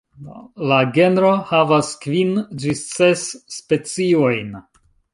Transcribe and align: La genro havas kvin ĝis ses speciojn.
La 0.71 0.79
genro 0.95 1.29
havas 1.51 1.91
kvin 2.07 2.33
ĝis 2.65 2.85
ses 2.97 3.29
speciojn. 3.61 4.55